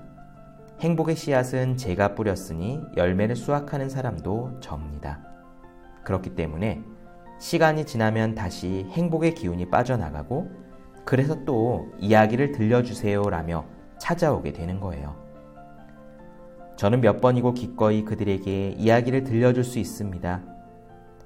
행복의 0.82 1.16
씨앗은 1.16 1.78
제가 1.78 2.16
뿌렸으니 2.16 2.82
열매를 2.98 3.38
수확하는 3.38 3.88
사람도 3.88 4.60
접니다. 4.60 5.22
그렇기 6.04 6.36
때문에 6.36 6.84
시간이 7.40 7.86
지나면 7.86 8.36
다시 8.36 8.86
행복의 8.90 9.36
기운이 9.36 9.70
빠져나가고 9.70 10.52
그래서 11.06 11.46
또 11.46 11.88
이야기를 11.98 12.52
들려주세요라며 12.52 13.64
찾아오게 14.00 14.52
되는 14.52 14.82
거예요. 14.82 15.16
저는 16.76 17.00
몇 17.00 17.22
번이고 17.22 17.54
기꺼이 17.54 18.04
그들에게 18.04 18.72
이야기를 18.72 19.24
들려줄 19.24 19.64
수 19.64 19.80
있습니다. 19.80 20.44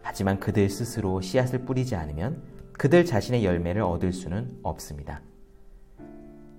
하지만 0.04 0.40
그들 0.40 0.70
스스로 0.70 1.22
씨앗을 1.22 1.66
뿌리지 1.66 1.96
않으면 1.96 2.44
그들 2.74 3.04
자신의 3.04 3.44
열매를 3.44 3.82
얻을 3.82 4.14
수는 4.14 4.60
없습니다. 4.62 5.22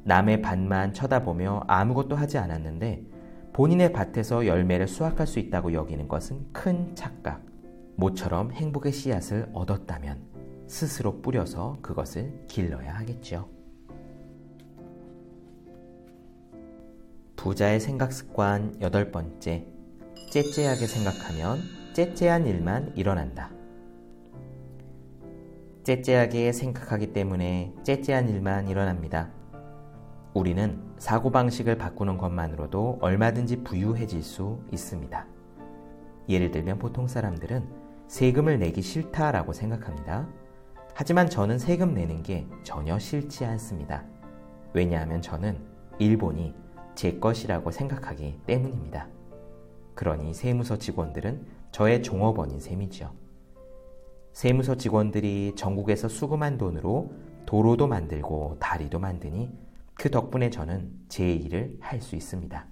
남의 0.04 0.42
밭만 0.42 0.94
쳐다보며 0.94 1.64
아무것도 1.66 2.16
하지 2.16 2.38
않았는데 2.38 3.04
본인의 3.52 3.92
밭에서 3.92 4.46
열매를 4.46 4.88
수확할 4.88 5.26
수 5.26 5.38
있다고 5.38 5.72
여기는 5.72 6.08
것은 6.08 6.52
큰 6.52 6.94
착각. 6.94 7.42
모처럼 7.96 8.52
행복의 8.52 8.92
씨앗을 8.92 9.50
얻었다면 9.52 10.18
스스로 10.66 11.20
뿌려서 11.20 11.76
그것을 11.82 12.44
길러야 12.48 12.94
하겠죠. 12.94 13.48
부자의 17.36 17.80
생각 17.80 18.12
습관 18.12 18.80
여덟 18.80 19.10
번째. 19.10 19.66
째째하게 20.30 20.86
생각하면 20.86 21.58
째째한 21.92 22.46
일만 22.46 22.96
일어난다. 22.96 23.50
째째하게 25.84 26.52
생각하기 26.52 27.12
때문에 27.12 27.74
째째한 27.82 28.28
일만 28.28 28.68
일어납니다. 28.68 29.41
우리는 30.34 30.80
사고방식을 30.98 31.76
바꾸는 31.76 32.16
것만으로도 32.16 32.98
얼마든지 33.02 33.64
부유해질 33.64 34.22
수 34.22 34.60
있습니다. 34.72 35.26
예를 36.28 36.50
들면 36.50 36.78
보통 36.78 37.06
사람들은 37.06 37.68
세금을 38.08 38.58
내기 38.58 38.80
싫다라고 38.80 39.52
생각합니다. 39.52 40.26
하지만 40.94 41.28
저는 41.28 41.58
세금 41.58 41.94
내는 41.94 42.22
게 42.22 42.46
전혀 42.62 42.98
싫지 42.98 43.44
않습니다. 43.44 44.04
왜냐하면 44.72 45.20
저는 45.20 45.58
일본이 45.98 46.54
제 46.94 47.18
것이라고 47.18 47.70
생각하기 47.70 48.40
때문입니다. 48.46 49.08
그러니 49.94 50.32
세무서 50.32 50.78
직원들은 50.78 51.46
저의 51.72 52.02
종업원인 52.02 52.60
셈이죠. 52.60 53.12
세무서 54.32 54.76
직원들이 54.76 55.54
전국에서 55.56 56.08
수금한 56.08 56.56
돈으로 56.56 57.12
도로도 57.44 57.86
만들고 57.86 58.56
다리도 58.58 58.98
만드니 58.98 59.50
그 59.94 60.10
덕분에 60.10 60.50
저는 60.50 60.90
제 61.08 61.32
일을 61.32 61.76
할 61.80 62.00
수 62.00 62.16
있습니다. 62.16 62.66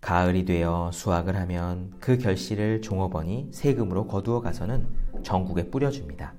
가을이 0.00 0.44
되어 0.44 0.90
수확을 0.92 1.36
하면 1.36 1.94
그 2.00 2.18
결실을 2.18 2.82
종업원이 2.82 3.50
세금으로 3.52 4.08
거두어 4.08 4.40
가서는 4.40 4.88
전국에 5.22 5.70
뿌려줍니다. 5.70 6.34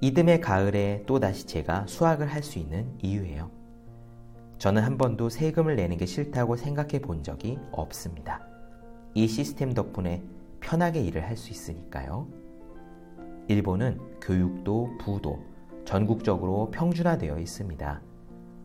이듬해 0.00 0.40
가을에 0.40 1.04
또다시 1.06 1.46
제가 1.46 1.86
수확을 1.86 2.26
할 2.26 2.42
수 2.42 2.58
있는 2.58 2.92
이유예요. 3.00 3.50
저는 4.58 4.82
한 4.82 4.98
번도 4.98 5.28
세금을 5.28 5.76
내는 5.76 5.96
게 5.98 6.04
싫다고 6.06 6.56
생각해 6.56 7.00
본 7.00 7.22
적이 7.22 7.58
없습니다. 7.70 8.44
이 9.14 9.28
시스템 9.28 9.72
덕분에 9.72 10.22
편하게 10.60 11.00
일을 11.02 11.24
할 11.26 11.36
수 11.36 11.50
있으니까요. 11.50 12.28
일본은 13.48 14.00
교육도 14.20 14.98
부도 14.98 15.42
전국적으로 15.84 16.70
평준화되어 16.70 17.38
있습니다. 17.38 18.00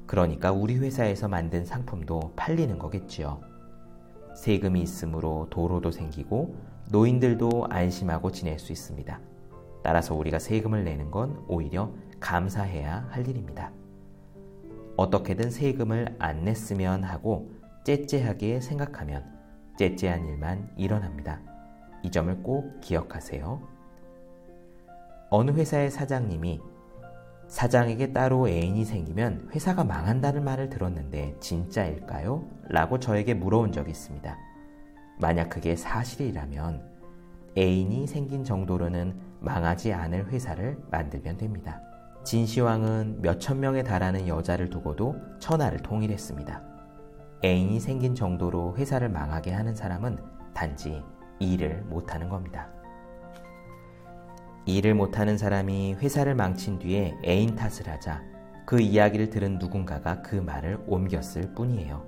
그러니까 0.06 0.52
우리 0.52 0.78
회사에서 0.78 1.28
만든 1.28 1.66
상품도 1.66 2.34
팔리는 2.36 2.78
거겠지요. 2.78 3.42
세금이 4.36 4.82
있으므로 4.82 5.48
도로도 5.50 5.92
생기고 5.92 6.56
노인들도 6.92 7.68
안심하고 7.70 8.32
지낼 8.32 8.60
수 8.60 8.72
있습니다. 8.72 9.20
따라서 9.82 10.14
우리가 10.16 10.40
세금을 10.40 10.84
내는 10.84 11.10
건 11.10 11.44
오히려 11.48 11.92
감사해야 12.20 13.08
할 13.10 13.28
일입니다. 13.28 13.72
어떻게든 14.98 15.52
세금을 15.52 16.16
안 16.20 16.44
냈으면 16.44 17.04
하고 17.04 17.52
째째하게 17.84 18.62
생각하면 18.62 19.26
째째한 19.78 20.26
일만 20.26 20.72
일어납니다. 20.78 21.42
이 22.04 22.12
점을 22.12 22.34
꼭 22.44 22.80
기억하세요. 22.82 23.62
어느 25.30 25.52
회사의 25.52 25.92
사장님이 25.92 26.62
사장에게 27.56 28.12
따로 28.12 28.50
애인이 28.50 28.84
생기면 28.84 29.48
회사가 29.56 29.86
망한다는 29.86 30.44
말을 30.44 30.68
들었는데 30.68 31.38
진짜일까요? 31.40 32.44
라고 32.68 33.00
저에게 33.00 33.34
물어온 33.34 33.72
적이 33.72 33.92
있습니다. 33.92 34.38
만약 35.22 35.48
그게 35.48 35.78
사실이라면 35.78 36.84
애인이 37.58 38.08
생긴 38.08 38.44
정도로는 38.44 39.18
망하지 39.40 39.94
않을 39.94 40.34
회사를 40.34 40.78
만들면 40.92 41.38
됩니다. 41.38 41.80
진시황은 42.26 43.22
몇천 43.22 43.62
명에 43.62 43.84
달하는 43.84 44.28
여자를 44.28 44.70
두고도 44.70 45.16
천하를 45.40 45.80
통일했습니다. 45.80 46.62
애인이 47.46 47.80
생긴 47.80 48.16
정도로 48.16 48.76
회사를 48.76 49.08
망하게 49.08 49.54
하는 49.54 49.74
사람은 49.74 50.18
단지 50.54 51.02
일을 51.40 51.84
못하는 51.84 52.28
겁니다. 52.28 52.75
일을 54.66 54.96
못하는 54.96 55.38
사람이 55.38 55.96
회사를 55.96 56.34
망친 56.34 56.80
뒤에 56.80 57.16
애인 57.24 57.56
탓을 57.56 57.88
하자 57.88 58.24
그 58.66 58.82
이야기를 58.82 59.30
들은 59.30 59.60
누군가가 59.60 60.24
그 60.24 60.36
말을 60.36 60.80
옮겼을 60.88 61.54
뿐이에요. 61.54 62.04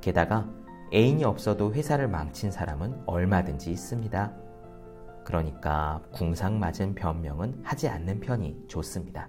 게다가 0.00 0.50
애인이 0.92 1.24
없어도 1.24 1.72
회사를 1.72 2.08
망친 2.08 2.50
사람은 2.50 3.02
얼마든지 3.06 3.70
있습니다. 3.70 4.32
그러니까 5.24 6.02
궁상 6.12 6.58
맞은 6.58 6.96
변명은 6.96 7.60
하지 7.62 7.88
않는 7.88 8.20
편이 8.20 8.64
좋습니다. 8.66 9.28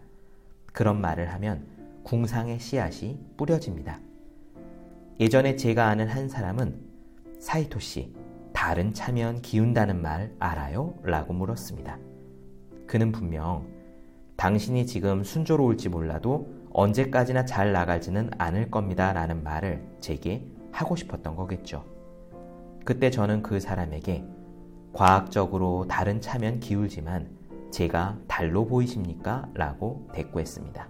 그런 0.73 0.99
말을 0.99 1.31
하면 1.33 1.67
궁상의 2.03 2.59
씨앗이 2.59 3.19
뿌려집니다. 3.37 3.99
예전에 5.19 5.55
제가 5.55 5.87
아는 5.87 6.07
한 6.07 6.27
사람은 6.27 6.79
사이토 7.39 7.79
씨, 7.79 8.13
다른 8.53 8.93
차면 8.93 9.41
기운다는 9.41 10.01
말 10.01 10.33
알아요? 10.39 10.95
라고 11.03 11.33
물었습니다. 11.33 11.97
그는 12.87 13.11
분명 13.11 13.67
당신이 14.37 14.85
지금 14.85 15.23
순조로울지 15.23 15.89
몰라도 15.89 16.47
언제까지나 16.71 17.45
잘 17.45 17.71
나가지는 17.71 18.31
않을 18.37 18.69
겁니다. 18.69 19.13
라는 19.13 19.43
말을 19.43 19.83
제게 19.99 20.45
하고 20.71 20.95
싶었던 20.95 21.35
거겠죠. 21.35 21.85
그때 22.83 23.09
저는 23.09 23.41
그 23.41 23.59
사람에게 23.59 24.25
과학적으로 24.91 25.85
다른 25.87 26.21
차면 26.21 26.59
기울지만 26.59 27.29
제가 27.71 28.17
달로 28.27 28.65
보이십니까? 28.65 29.49
라고 29.53 30.07
대꾸했습니다. 30.13 30.87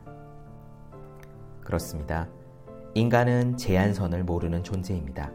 그렇습니다. 1.61 2.27
인간은 2.95 3.57
제한선을 3.57 4.23
모르는 4.23 4.63
존재입니다. 4.63 5.31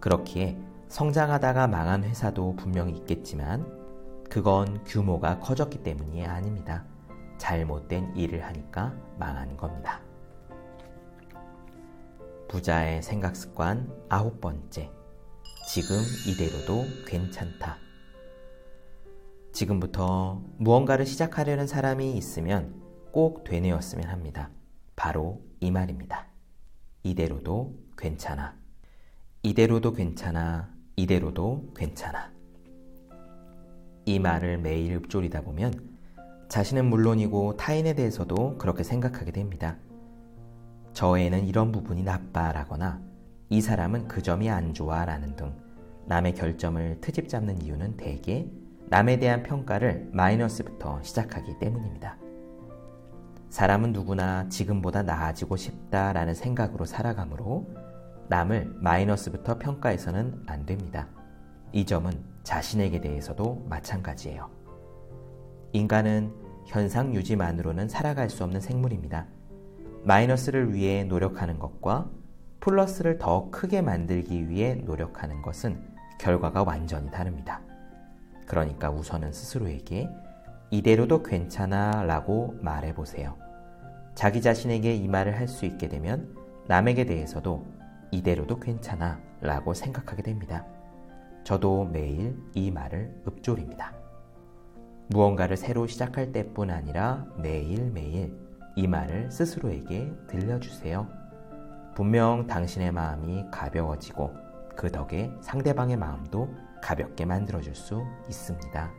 그렇기에 0.00 0.56
성장하다가 0.88 1.68
망한 1.68 2.04
회사도 2.04 2.56
분명히 2.56 2.94
있겠지만 2.94 3.79
그건 4.30 4.84
규모가 4.84 5.40
커졌기 5.40 5.82
때문이 5.82 6.24
아닙니다. 6.24 6.84
잘못된 7.36 8.14
일을 8.16 8.44
하니까 8.44 8.94
망한 9.18 9.56
겁니다. 9.56 10.00
부자의 12.48 13.02
생각 13.02 13.34
습관 13.34 13.92
아홉 14.08 14.40
번째. 14.40 14.88
지금 15.66 15.96
이대로도 16.28 16.84
괜찮다. 17.08 17.78
지금부터 19.52 20.40
무언가를 20.58 21.06
시작하려는 21.06 21.66
사람이 21.66 22.16
있으면 22.16 22.80
꼭 23.10 23.42
되뇌었으면 23.42 24.08
합니다. 24.08 24.50
바로 24.94 25.42
이 25.58 25.72
말입니다. 25.72 26.28
이대로도 27.02 27.74
괜찮아. 27.98 28.56
이대로도 29.42 29.92
괜찮아. 29.92 30.72
이대로도 30.94 31.72
괜찮아. 31.74 32.39
이 34.04 34.18
말을 34.18 34.58
매일 34.58 34.96
읊조리다 34.96 35.42
보면 35.42 35.72
자신은 36.48 36.86
물론이고 36.86 37.56
타인에 37.56 37.94
대해서도 37.94 38.58
그렇게 38.58 38.82
생각하게 38.82 39.30
됩니다. 39.30 39.76
저 40.92 41.16
애는 41.16 41.46
이런 41.46 41.70
부분이 41.70 42.02
나빠라거나 42.02 43.00
이 43.50 43.60
사람은 43.60 44.08
그 44.08 44.22
점이 44.22 44.50
안 44.50 44.74
좋아라는 44.74 45.36
등 45.36 45.54
남의 46.06 46.34
결점을 46.34 47.00
트집 47.00 47.28
잡는 47.28 47.62
이유는 47.62 47.96
대개 47.96 48.48
남에 48.88 49.18
대한 49.18 49.44
평가를 49.44 50.10
마이너스부터 50.12 51.00
시작하기 51.02 51.58
때문입니다. 51.60 52.16
사람은 53.50 53.92
누구나 53.92 54.48
지금보다 54.48 55.02
나아지고 55.02 55.56
싶다라는 55.56 56.34
생각으로 56.34 56.84
살아가므로 56.84 57.68
남을 58.28 58.76
마이너스부터 58.80 59.58
평가해서는 59.58 60.42
안 60.46 60.66
됩니다. 60.66 61.08
이 61.72 61.84
점은 61.84 62.12
자신에게 62.42 63.00
대해서도 63.00 63.66
마찬가지예요. 63.68 64.48
인간은 65.72 66.32
현상 66.66 67.14
유지만으로는 67.14 67.88
살아갈 67.88 68.28
수 68.30 68.44
없는 68.44 68.60
생물입니다. 68.60 69.26
마이너스를 70.04 70.74
위해 70.74 71.04
노력하는 71.04 71.58
것과 71.58 72.10
플러스를 72.60 73.18
더 73.18 73.50
크게 73.50 73.82
만들기 73.82 74.48
위해 74.48 74.74
노력하는 74.74 75.42
것은 75.42 75.82
결과가 76.18 76.62
완전히 76.64 77.10
다릅니다. 77.10 77.60
그러니까 78.46 78.90
우선은 78.90 79.32
스스로에게 79.32 80.08
이대로도 80.70 81.22
괜찮아 81.22 82.04
라고 82.04 82.54
말해 82.60 82.94
보세요. 82.94 83.36
자기 84.14 84.40
자신에게 84.42 84.94
이 84.94 85.08
말을 85.08 85.36
할 85.36 85.48
수 85.48 85.64
있게 85.66 85.88
되면 85.88 86.36
남에게 86.68 87.06
대해서도 87.06 87.64
이대로도 88.10 88.60
괜찮아 88.60 89.20
라고 89.40 89.72
생각하게 89.72 90.22
됩니다. 90.22 90.66
저도 91.44 91.84
매일 91.84 92.36
이 92.54 92.70
말을 92.70 93.22
읊조립니다. 93.26 93.94
무언가를 95.08 95.56
새로 95.56 95.86
시작할 95.86 96.32
때뿐 96.32 96.70
아니라 96.70 97.26
매일매일 97.36 98.38
이 98.76 98.86
말을 98.86 99.30
스스로에게 99.30 100.12
들려주세요. 100.28 101.08
분명 101.94 102.46
당신의 102.46 102.92
마음이 102.92 103.46
가벼워지고 103.50 104.32
그 104.76 104.90
덕에 104.90 105.32
상대방의 105.40 105.96
마음도 105.96 106.48
가볍게 106.80 107.24
만들어줄 107.24 107.74
수 107.74 108.02
있습니다. 108.28 108.90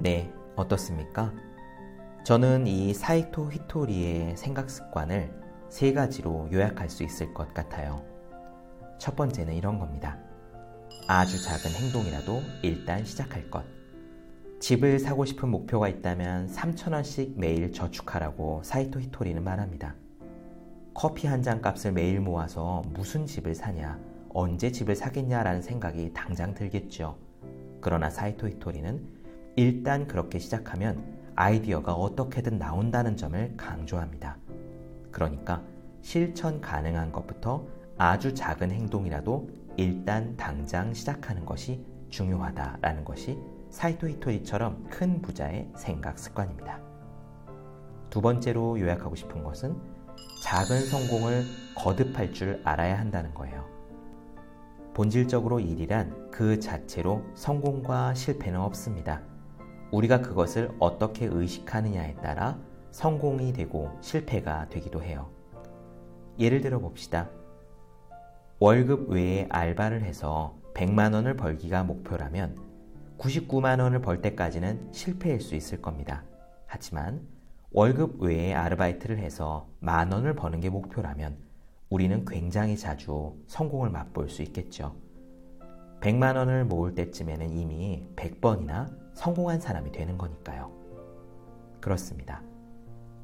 네, 0.00 0.32
어떻습니까? 0.56 1.32
저는 2.24 2.66
이 2.66 2.94
사이토 2.94 3.52
히토리의 3.52 4.36
생각 4.36 4.70
습관을 4.70 5.38
세 5.68 5.92
가지로 5.92 6.48
요약할 6.50 6.88
수 6.88 7.02
있을 7.04 7.32
것 7.34 7.52
같아요. 7.54 8.09
첫 9.00 9.16
번째는 9.16 9.54
이런 9.54 9.78
겁니다. 9.78 10.18
아주 11.08 11.42
작은 11.42 11.70
행동이라도 11.70 12.42
일단 12.62 13.02
시작할 13.02 13.50
것. 13.50 13.64
집을 14.60 14.98
사고 14.98 15.24
싶은 15.24 15.48
목표가 15.48 15.88
있다면 15.88 16.48
3천원씩 16.48 17.38
매일 17.38 17.72
저축하라고 17.72 18.60
사이토 18.62 19.00
히토리는 19.00 19.42
말합니다. 19.42 19.94
커피 20.92 21.26
한 21.26 21.42
잔 21.42 21.62
값을 21.62 21.92
매일 21.92 22.20
모아서 22.20 22.82
무슨 22.92 23.24
집을 23.24 23.54
사냐, 23.54 23.98
언제 24.34 24.70
집을 24.70 24.94
사겠냐라는 24.94 25.62
생각이 25.62 26.12
당장 26.12 26.52
들겠죠. 26.52 27.16
그러나 27.80 28.10
사이토 28.10 28.48
히토리는 28.48 29.02
일단 29.56 30.06
그렇게 30.06 30.38
시작하면 30.38 31.02
아이디어가 31.36 31.94
어떻게든 31.94 32.58
나온다는 32.58 33.16
점을 33.16 33.54
강조합니다. 33.56 34.36
그러니까 35.10 35.62
실천 36.02 36.60
가능한 36.60 37.12
것부터 37.12 37.64
아주 38.02 38.32
작은 38.32 38.70
행동이라도 38.70 39.50
일단 39.76 40.34
당장 40.38 40.94
시작하는 40.94 41.44
것이 41.44 41.84
중요하다라는 42.08 43.04
것이 43.04 43.38
사이토 43.68 44.08
히토리처럼 44.08 44.86
큰 44.88 45.20
부자의 45.20 45.68
생각 45.76 46.18
습관입니다. 46.18 46.80
두 48.08 48.22
번째로 48.22 48.80
요약하고 48.80 49.14
싶은 49.16 49.44
것은 49.44 49.76
작은 50.42 50.86
성공을 50.86 51.44
거듭할 51.76 52.32
줄 52.32 52.62
알아야 52.64 52.98
한다는 52.98 53.34
거예요. 53.34 53.66
본질적으로 54.94 55.60
일이란 55.60 56.30
그 56.30 56.58
자체로 56.58 57.22
성공과 57.34 58.14
실패는 58.14 58.58
없습니다. 58.60 59.20
우리가 59.92 60.22
그것을 60.22 60.74
어떻게 60.78 61.26
의식하느냐에 61.26 62.14
따라 62.14 62.58
성공이 62.92 63.52
되고 63.52 63.90
실패가 64.00 64.70
되기도 64.70 65.02
해요. 65.02 65.28
예를 66.38 66.62
들어 66.62 66.78
봅시다. 66.78 67.28
월급 68.62 69.08
외에 69.08 69.46
알바를 69.48 70.02
해서 70.02 70.54
100만 70.74 71.14
원을 71.14 71.34
벌기가 71.34 71.82
목표라면 71.82 72.58
99만 73.16 73.80
원을 73.80 74.02
벌 74.02 74.20
때까지는 74.20 74.92
실패일 74.92 75.40
수 75.40 75.54
있을 75.54 75.80
겁니다. 75.80 76.24
하지만 76.66 77.26
월급 77.72 78.20
외에 78.20 78.52
아르바이트를 78.52 79.16
해서 79.16 79.66
만 79.78 80.12
원을 80.12 80.34
버는 80.34 80.60
게 80.60 80.68
목표라면 80.68 81.38
우리는 81.88 82.22
굉장히 82.26 82.76
자주 82.76 83.34
성공을 83.46 83.88
맛볼 83.88 84.28
수 84.28 84.42
있겠죠. 84.42 84.94
100만 86.02 86.36
원을 86.36 86.66
모을 86.66 86.94
때쯤에는 86.94 87.56
이미 87.56 88.06
100번이나 88.14 88.94
성공한 89.14 89.58
사람이 89.58 89.90
되는 89.90 90.18
거니까요. 90.18 90.70
그렇습니다. 91.80 92.42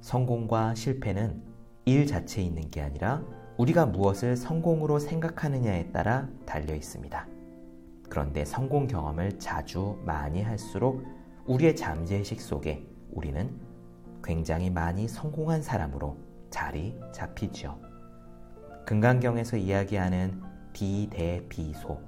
성공과 0.01 0.75
실패는 0.75 1.43
일 1.85 2.07
자체에 2.07 2.43
있는 2.43 2.71
게 2.71 2.81
아니라 2.81 3.23
우리가 3.59 3.87
무엇을 3.87 4.37
성공으로 4.37 4.99
생각하느냐에 4.99 5.91
따라 5.91 6.29
달려 6.45 6.75
있습니다. 6.75 7.27
그런데 8.11 8.45
성공 8.45 8.87
경험을 8.87 9.39
자주 9.39 9.99
많이 10.05 10.43
할수록 10.43 11.03
우리의 11.47 11.75
잠재의식 11.75 12.41
속에 12.41 12.87
우리는 13.11 13.51
굉장히 14.23 14.69
많이 14.69 15.09
성공한 15.09 15.63
사람으로 15.63 16.17
자리 16.51 16.99
잡히죠. 17.13 17.79
금강경에서 18.85 19.57
이야기하는 19.57 20.43
비대비소. 20.73 21.99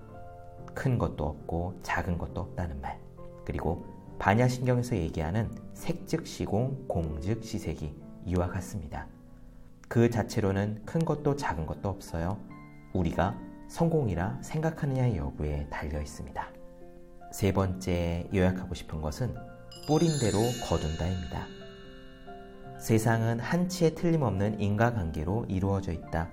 큰 0.74 0.98
것도 0.98 1.24
없고 1.24 1.80
작은 1.82 2.18
것도 2.18 2.42
없다는 2.42 2.80
말. 2.80 3.00
그리고 3.44 3.86
반야신경에서 4.18 4.96
얘기하는 4.96 5.50
색즉시공, 5.72 6.86
공즉시색이 6.88 7.96
이와 8.26 8.48
같습니다. 8.48 9.06
그 9.88 10.10
자체로는 10.10 10.82
큰 10.84 11.04
것도 11.04 11.36
작은 11.36 11.66
것도 11.66 11.88
없어요. 11.88 12.38
우리가 12.92 13.38
성공이라 13.68 14.38
생각하느냐의 14.42 15.16
여부에 15.16 15.66
달려 15.70 16.00
있습니다. 16.00 16.48
세 17.32 17.52
번째 17.52 18.28
요약하고 18.34 18.74
싶은 18.74 19.00
것은 19.00 19.34
뿌린 19.86 20.10
대로 20.20 20.38
거둔다입니다. 20.68 21.46
세상은 22.78 23.40
한치의 23.40 23.94
틀림없는 23.94 24.60
인과관계로 24.60 25.46
이루어져 25.48 25.92
있다. 25.92 26.30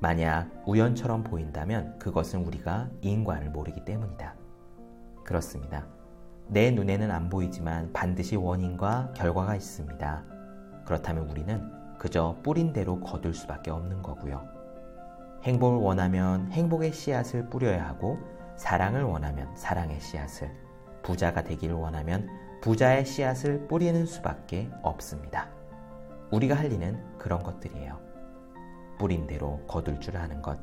만약 0.00 0.50
우연처럼 0.66 1.22
보인다면 1.22 1.98
그것은 1.98 2.44
우리가 2.44 2.90
인과를 3.02 3.50
모르기 3.50 3.84
때문이다. 3.84 4.34
그렇습니다. 5.24 5.86
내 6.48 6.70
눈에는 6.70 7.10
안 7.10 7.28
보이지만 7.28 7.92
반드시 7.92 8.34
원인과 8.36 9.12
결과가 9.14 9.54
있습니다. 9.54 10.24
그렇다면 10.84 11.30
우리는 11.30 11.71
그저 12.02 12.36
뿌린 12.42 12.72
대로 12.72 12.98
거둘 12.98 13.32
수밖에 13.32 13.70
없는 13.70 14.02
거고요. 14.02 14.44
행복을 15.44 15.78
원하면 15.78 16.50
행복의 16.50 16.92
씨앗을 16.92 17.48
뿌려야 17.48 17.86
하고 17.86 18.18
사랑을 18.56 19.04
원하면 19.04 19.54
사랑의 19.54 20.00
씨앗을 20.00 20.50
부자가 21.04 21.44
되기를 21.44 21.76
원하면 21.76 22.28
부자의 22.60 23.04
씨앗을 23.04 23.68
뿌리는 23.68 24.04
수밖에 24.04 24.68
없습니다. 24.82 25.48
우리가 26.32 26.56
할 26.56 26.72
일은 26.72 27.00
그런 27.18 27.40
것들이에요. 27.40 28.00
뿌린 28.98 29.28
대로 29.28 29.64
거둘 29.68 30.00
줄 30.00 30.16
아는 30.16 30.42
것, 30.42 30.58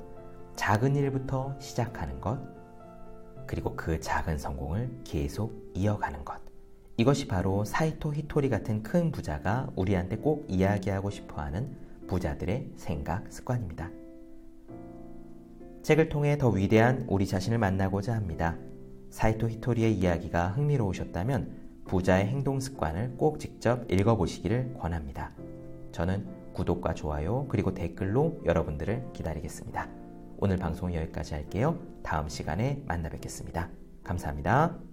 작은 0.57 0.97
일부터 0.97 1.55
시작하는 1.57 2.19
것, 2.19 2.37
그리고 3.47 3.77
그 3.77 3.97
작은 4.01 4.37
성공을 4.37 5.03
계속 5.05 5.71
이어가는 5.73 6.25
것. 6.25 6.48
이것이 6.99 7.29
바로 7.29 7.63
사이토 7.63 8.13
히토리 8.13 8.49
같은 8.49 8.83
큰 8.83 9.09
부자가 9.09 9.69
우리한테 9.77 10.17
꼭 10.17 10.45
이야기하고 10.49 11.09
싶어 11.09 11.41
하는 11.41 11.77
부자들의 12.07 12.71
생각 12.75 13.31
습관입니다. 13.31 13.89
책을 15.81 16.09
통해 16.09 16.37
더 16.37 16.49
위대한 16.49 17.05
우리 17.07 17.25
자신을 17.25 17.57
만나고자 17.57 18.13
합니다. 18.13 18.57
사이토 19.11 19.47
히토리의 19.49 19.93
이야기가 19.93 20.49
흥미로우셨다면 20.49 21.85
부자의 21.85 22.27
행동 22.27 22.59
습관을 22.59 23.15
꼭 23.15 23.39
직접 23.39 23.89
읽어보시기를 23.89 24.73
권합니다. 24.77 25.31
저는 25.93 26.27
구독과 26.51 26.95
좋아요 26.95 27.45
그리고 27.47 27.73
댓글로 27.73 28.41
여러분들을 28.43 29.13
기다리겠습니다. 29.13 29.87
오늘 30.37 30.57
방송 30.57 30.93
여기까지 30.93 31.33
할게요. 31.33 31.79
다음 32.03 32.27
시간에 32.27 32.83
만나 32.85 33.07
뵙겠습니다. 33.07 33.69
감사합니다. 34.03 34.88